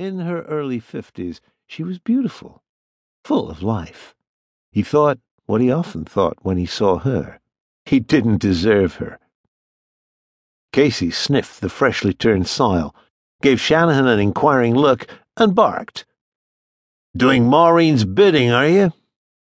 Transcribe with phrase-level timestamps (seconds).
[0.00, 2.62] In her early fifties, she was beautiful,
[3.22, 4.14] full of life.
[4.72, 7.38] He thought what he often thought when he saw her.
[7.84, 9.18] He didn't deserve her.
[10.72, 12.94] Casey sniffed the freshly turned soil,
[13.42, 16.06] gave Shanahan an inquiring look, and barked.
[17.14, 18.94] Doing Maureen's bidding, are you?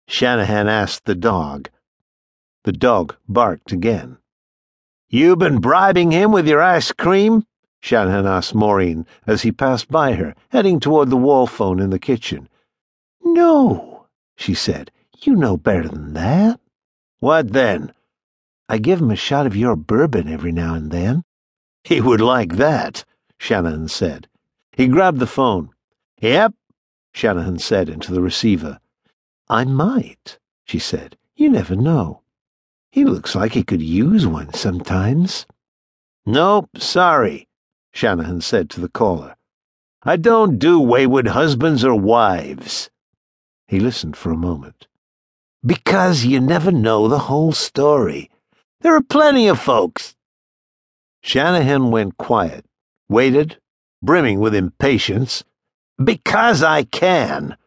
[0.08, 1.70] Shanahan asked the dog.
[2.64, 4.18] The dog barked again.
[5.08, 7.46] You been bribing him with your ice cream?
[7.80, 12.00] Shanahan asked Maureen as he passed by her, heading toward the wall phone in the
[12.00, 12.50] kitchen.
[13.22, 14.92] No, she said.
[15.20, 16.60] You know better than that.
[17.20, 17.94] What then?
[18.70, 21.24] I give him a shot of your bourbon every now and then.
[21.84, 23.06] He would like that,
[23.38, 24.28] Shanahan said.
[24.72, 25.70] He grabbed the phone.
[26.20, 26.54] Yep,
[27.14, 28.80] Shanahan said into the receiver.
[29.50, 31.18] I might, she said.
[31.36, 32.22] You never know.
[32.92, 35.46] He looks like he could use one sometimes.
[36.26, 37.47] Nope, sorry,
[37.98, 39.36] Shanahan said to the caller.
[40.04, 42.92] I don't do wayward husbands or wives.
[43.68, 44.86] He listened for a moment.
[45.66, 48.30] Because you never know the whole story.
[48.82, 50.16] There are plenty of folks.
[51.24, 52.66] Shanahan went quiet,
[53.10, 53.58] waited,
[54.04, 55.44] brimming with impatience.
[55.98, 57.58] Because I can.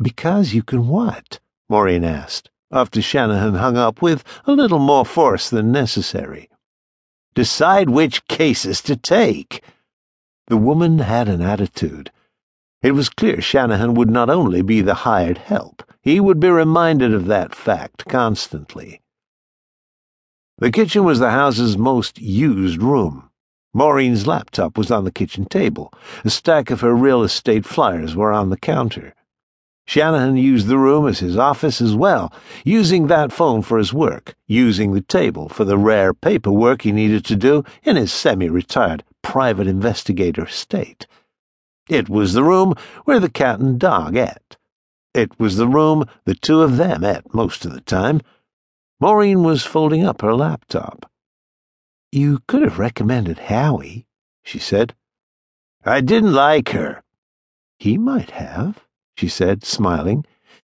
[0.00, 1.38] Because you can what?
[1.68, 6.48] Maureen asked, after Shanahan hung up with a little more force than necessary
[7.34, 9.62] decide which cases to take.
[10.46, 12.10] The woman had an attitude.
[12.82, 17.14] It was clear Shanahan would not only be the hired help, he would be reminded
[17.14, 19.00] of that fact constantly.
[20.58, 23.30] The kitchen was the house's most used room.
[23.72, 25.92] Maureen's laptop was on the kitchen table.
[26.24, 29.14] A stack of her real estate flyers were on the counter.
[29.86, 32.32] Shanahan used the room as his office as well,
[32.64, 37.24] using that phone for his work, using the table for the rare paperwork he needed
[37.26, 41.06] to do in his semi-retired private investigator state.
[41.88, 42.74] It was the room
[43.04, 44.56] where the cat and dog ate.
[45.12, 48.22] It was the room the two of them ate most of the time.
[49.00, 51.10] Maureen was folding up her laptop.
[52.10, 54.06] You could have recommended Howie,
[54.42, 54.94] she said.
[55.84, 57.02] I didn't like her.
[57.78, 58.83] He might have
[59.16, 60.24] she said, smiling.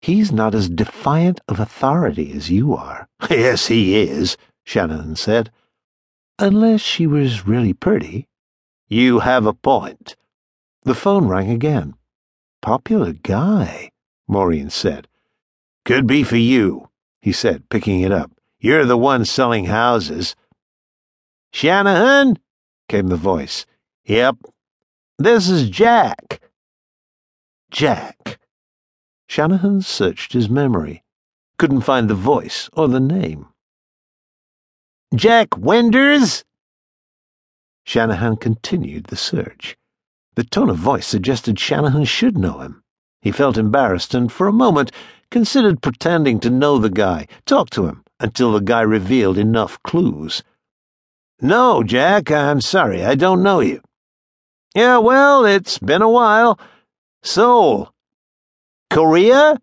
[0.00, 3.08] He's not as defiant of authority as you are.
[3.30, 5.50] Yes, he is, Shanahan said.
[6.38, 8.26] Unless she was really pretty.
[8.88, 10.16] You have a point.
[10.84, 11.94] The phone rang again.
[12.62, 13.90] Popular guy,
[14.26, 15.06] Maureen said.
[15.84, 16.88] Could be for you,
[17.20, 18.32] he said, picking it up.
[18.58, 20.34] You're the one selling houses.
[21.52, 22.38] Shanahan?
[22.88, 23.66] came the voice.
[24.04, 24.36] Yep.
[25.18, 26.40] This is Jack.
[27.70, 28.40] Jack.
[29.28, 31.04] Shanahan searched his memory,
[31.56, 33.46] couldn't find the voice or the name.
[35.14, 36.44] Jack Wenders?
[37.84, 39.76] Shanahan continued the search.
[40.34, 42.82] The tone of voice suggested Shanahan should know him.
[43.22, 44.90] He felt embarrassed and, for a moment,
[45.30, 50.42] considered pretending to know the guy, talk to him, until the guy revealed enough clues.
[51.40, 53.80] No, Jack, I'm sorry, I don't know you.
[54.74, 56.58] Yeah, well, it's been a while.
[57.22, 57.92] Seoul.
[58.88, 59.60] Korea?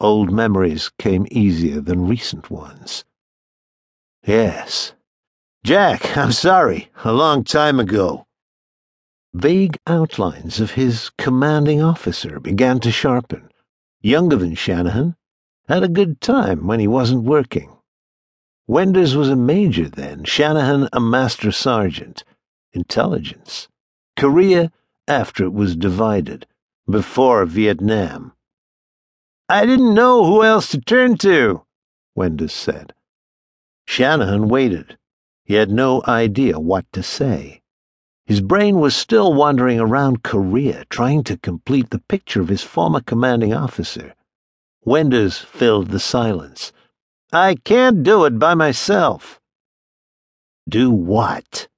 [0.00, 3.04] Old memories came easier than recent ones.
[4.24, 4.92] Yes.
[5.64, 6.90] Jack, I'm sorry.
[7.04, 8.26] A long time ago.
[9.34, 13.50] Vague outlines of his commanding officer began to sharpen.
[14.00, 15.16] Younger than Shanahan.
[15.66, 17.74] Had a good time when he wasn't working.
[18.66, 22.22] Wenders was a major then, Shanahan a master sergeant.
[22.72, 23.68] Intelligence.
[24.16, 24.70] Korea
[25.08, 26.46] after it was divided,
[26.88, 28.32] before Vietnam.
[29.48, 31.62] I didn't know who else to turn to,
[32.14, 32.92] Wenders said.
[33.86, 34.98] Shanahan waited.
[35.44, 37.62] He had no idea what to say.
[38.26, 43.00] His brain was still wandering around Korea, trying to complete the picture of his former
[43.00, 44.14] commanding officer.
[44.84, 46.72] Wenders filled the silence.
[47.32, 49.40] I can't do it by myself.
[50.68, 51.68] Do what?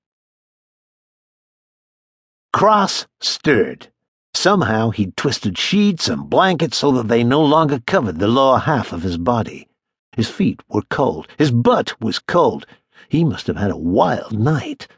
[2.60, 3.88] Cross stirred.
[4.34, 8.92] Somehow he'd twisted sheets and blankets so that they no longer covered the lower half
[8.92, 9.66] of his body.
[10.14, 11.26] His feet were cold.
[11.38, 12.66] His butt was cold.
[13.08, 14.88] He must have had a wild night.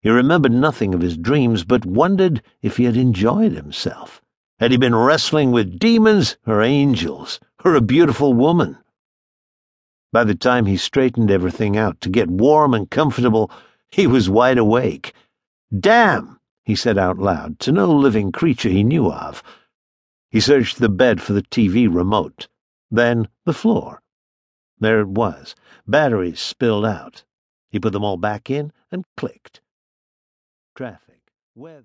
[0.00, 4.22] He remembered nothing of his dreams, but wondered if he had enjoyed himself.
[4.60, 8.78] Had he been wrestling with demons or angels, or a beautiful woman?
[10.12, 13.50] By the time he straightened everything out to get warm and comfortable,
[13.90, 15.12] he was wide awake.
[15.76, 16.37] Damn!
[16.68, 19.42] He said out loud, to no living creature he knew of.
[20.30, 22.46] He searched the bed for the TV remote,
[22.90, 24.02] then the floor.
[24.78, 25.54] There it was,
[25.86, 27.24] batteries spilled out.
[27.70, 29.62] He put them all back in and clicked.
[30.76, 31.76] Traffic, weather.